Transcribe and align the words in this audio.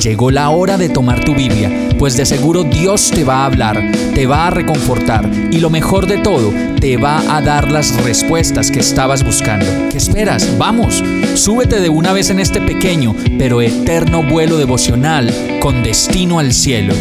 Llegó 0.00 0.30
la 0.30 0.50
hora 0.50 0.76
de 0.76 0.88
tomar 0.88 1.24
tu 1.24 1.34
Biblia, 1.34 1.70
pues 1.98 2.16
de 2.16 2.26
seguro 2.26 2.64
Dios 2.64 3.10
te 3.10 3.24
va 3.24 3.42
a 3.42 3.46
hablar, 3.46 3.92
te 4.14 4.26
va 4.26 4.46
a 4.46 4.50
reconfortar 4.50 5.30
y 5.50 5.60
lo 5.60 5.70
mejor 5.70 6.06
de 6.06 6.18
todo, 6.18 6.52
te 6.80 6.96
va 6.96 7.36
a 7.36 7.40
dar 7.40 7.70
las 7.70 8.02
respuestas 8.02 8.70
que 8.70 8.80
estabas 8.80 9.24
buscando. 9.24 9.66
¿Qué 9.90 9.98
esperas? 9.98 10.58
Vamos, 10.58 11.02
súbete 11.34 11.80
de 11.80 11.88
una 11.88 12.12
vez 12.12 12.30
en 12.30 12.40
este 12.40 12.60
pequeño 12.60 13.14
pero 13.38 13.62
eterno 13.62 14.22
vuelo 14.22 14.58
devocional 14.58 15.32
con 15.60 15.82
destino 15.82 16.38
al 16.38 16.52
cielo. 16.52 16.94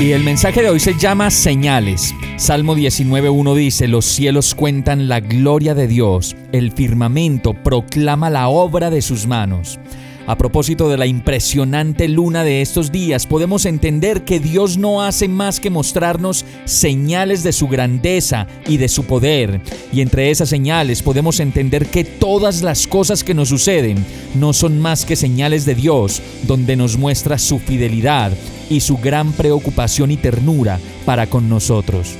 Y 0.00 0.12
el 0.12 0.24
mensaje 0.24 0.62
de 0.62 0.70
hoy 0.70 0.80
se 0.80 0.98
llama 0.98 1.30
señales. 1.30 2.14
Salmo 2.42 2.74
19.1 2.74 3.54
dice, 3.54 3.86
los 3.86 4.04
cielos 4.04 4.56
cuentan 4.56 5.06
la 5.06 5.20
gloria 5.20 5.76
de 5.76 5.86
Dios, 5.86 6.34
el 6.50 6.72
firmamento 6.72 7.54
proclama 7.54 8.30
la 8.30 8.48
obra 8.48 8.90
de 8.90 9.00
sus 9.00 9.28
manos. 9.28 9.78
A 10.26 10.36
propósito 10.36 10.88
de 10.88 10.96
la 10.96 11.06
impresionante 11.06 12.08
luna 12.08 12.42
de 12.42 12.60
estos 12.60 12.90
días, 12.90 13.28
podemos 13.28 13.64
entender 13.64 14.24
que 14.24 14.40
Dios 14.40 14.76
no 14.76 15.04
hace 15.04 15.28
más 15.28 15.60
que 15.60 15.70
mostrarnos 15.70 16.44
señales 16.64 17.44
de 17.44 17.52
su 17.52 17.68
grandeza 17.68 18.48
y 18.66 18.76
de 18.76 18.88
su 18.88 19.04
poder. 19.04 19.60
Y 19.92 20.00
entre 20.00 20.32
esas 20.32 20.48
señales 20.48 21.00
podemos 21.00 21.38
entender 21.38 21.86
que 21.86 22.02
todas 22.02 22.62
las 22.62 22.88
cosas 22.88 23.22
que 23.22 23.34
nos 23.34 23.50
suceden 23.50 24.04
no 24.34 24.52
son 24.52 24.80
más 24.80 25.04
que 25.04 25.14
señales 25.14 25.64
de 25.64 25.76
Dios, 25.76 26.20
donde 26.48 26.74
nos 26.74 26.96
muestra 26.96 27.38
su 27.38 27.60
fidelidad 27.60 28.32
y 28.68 28.80
su 28.80 28.96
gran 28.96 29.30
preocupación 29.30 30.10
y 30.10 30.16
ternura 30.16 30.80
para 31.04 31.28
con 31.28 31.48
nosotros. 31.48 32.16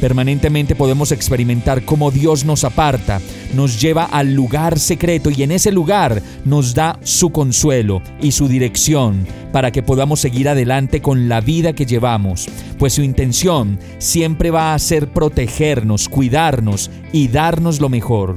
Permanentemente 0.00 0.74
podemos 0.74 1.12
experimentar 1.12 1.84
cómo 1.84 2.10
Dios 2.10 2.44
nos 2.44 2.64
aparta, 2.64 3.20
nos 3.54 3.80
lleva 3.80 4.04
al 4.04 4.34
lugar 4.34 4.78
secreto 4.78 5.30
y 5.30 5.42
en 5.42 5.52
ese 5.52 5.72
lugar 5.72 6.22
nos 6.44 6.74
da 6.74 6.98
su 7.02 7.30
consuelo 7.30 8.02
y 8.20 8.32
su 8.32 8.48
dirección 8.48 9.26
para 9.56 9.70
que 9.70 9.82
podamos 9.82 10.20
seguir 10.20 10.50
adelante 10.50 11.00
con 11.00 11.30
la 11.30 11.40
vida 11.40 11.72
que 11.72 11.86
llevamos, 11.86 12.46
pues 12.78 12.92
su 12.92 13.02
intención 13.02 13.78
siempre 13.96 14.50
va 14.50 14.74
a 14.74 14.78
ser 14.78 15.08
protegernos, 15.08 16.10
cuidarnos 16.10 16.90
y 17.10 17.28
darnos 17.28 17.80
lo 17.80 17.88
mejor. 17.88 18.36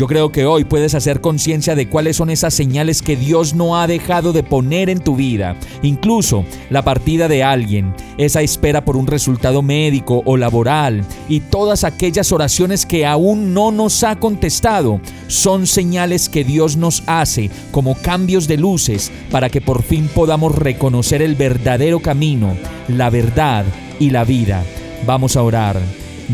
Yo 0.00 0.06
creo 0.06 0.32
que 0.32 0.46
hoy 0.46 0.64
puedes 0.64 0.94
hacer 0.94 1.20
conciencia 1.20 1.74
de 1.74 1.88
cuáles 1.88 2.16
son 2.16 2.30
esas 2.30 2.54
señales 2.54 3.02
que 3.02 3.16
Dios 3.16 3.52
no 3.52 3.78
ha 3.78 3.86
dejado 3.86 4.32
de 4.32 4.42
poner 4.42 4.88
en 4.88 5.00
tu 5.00 5.14
vida. 5.14 5.56
Incluso 5.82 6.46
la 6.70 6.82
partida 6.82 7.28
de 7.28 7.42
alguien, 7.42 7.94
esa 8.16 8.40
espera 8.40 8.82
por 8.82 8.96
un 8.96 9.06
resultado 9.06 9.60
médico 9.60 10.22
o 10.24 10.38
laboral 10.38 11.04
y 11.28 11.40
todas 11.40 11.84
aquellas 11.84 12.32
oraciones 12.32 12.86
que 12.86 13.04
aún 13.04 13.52
no 13.52 13.72
nos 13.72 14.02
ha 14.02 14.16
contestado 14.16 15.02
son 15.26 15.66
señales 15.66 16.30
que 16.30 16.44
Dios 16.44 16.78
nos 16.78 17.02
hace 17.06 17.50
como 17.70 17.94
cambios 17.94 18.48
de 18.48 18.56
luces 18.56 19.12
para 19.30 19.50
que 19.50 19.60
por 19.60 19.82
fin 19.82 20.08
podamos 20.14 20.49
reconocer 20.52 21.22
el 21.22 21.34
verdadero 21.34 22.00
camino, 22.00 22.56
la 22.88 23.10
verdad 23.10 23.64
y 23.98 24.10
la 24.10 24.24
vida. 24.24 24.64
Vamos 25.06 25.36
a 25.36 25.42
orar. 25.42 25.78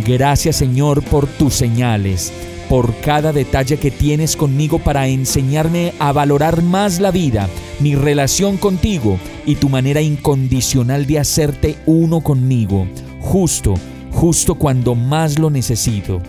Gracias 0.06 0.56
Señor 0.56 1.02
por 1.02 1.26
tus 1.26 1.54
señales 1.54 2.32
por 2.68 2.94
cada 3.00 3.32
detalle 3.32 3.78
que 3.78 3.90
tienes 3.90 4.36
conmigo 4.36 4.78
para 4.78 5.06
enseñarme 5.06 5.92
a 5.98 6.12
valorar 6.12 6.62
más 6.62 7.00
la 7.00 7.10
vida, 7.10 7.48
mi 7.80 7.94
relación 7.94 8.56
contigo 8.56 9.18
y 9.44 9.56
tu 9.56 9.68
manera 9.68 10.00
incondicional 10.00 11.06
de 11.06 11.18
hacerte 11.18 11.76
uno 11.86 12.20
conmigo, 12.20 12.86
justo, 13.20 13.74
justo 14.10 14.56
cuando 14.56 14.94
más 14.94 15.38
lo 15.38 15.50
necesito. 15.50 16.20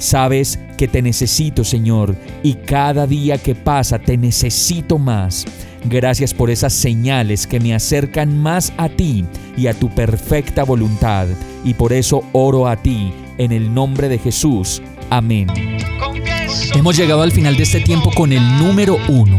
Sabes 0.00 0.58
que 0.78 0.88
te 0.88 1.02
necesito, 1.02 1.62
Señor, 1.62 2.16
y 2.42 2.54
cada 2.54 3.06
día 3.06 3.36
que 3.36 3.54
pasa 3.54 3.98
te 3.98 4.16
necesito 4.16 4.98
más. 4.98 5.44
Gracias 5.84 6.32
por 6.32 6.48
esas 6.48 6.72
señales 6.72 7.46
que 7.46 7.60
me 7.60 7.74
acercan 7.74 8.38
más 8.38 8.72
a 8.78 8.88
ti 8.88 9.26
y 9.58 9.66
a 9.66 9.74
tu 9.74 9.94
perfecta 9.94 10.64
voluntad. 10.64 11.26
Y 11.64 11.74
por 11.74 11.92
eso 11.92 12.22
oro 12.32 12.66
a 12.66 12.76
ti 12.76 13.12
en 13.36 13.52
el 13.52 13.74
nombre 13.74 14.08
de 14.08 14.18
Jesús. 14.18 14.80
Amén. 15.10 15.48
Hemos 16.74 16.96
llegado 16.96 17.20
al 17.20 17.32
final 17.32 17.58
de 17.58 17.64
este 17.64 17.80
tiempo 17.80 18.10
con 18.10 18.32
el 18.32 18.42
número 18.58 18.96
uno. 19.06 19.38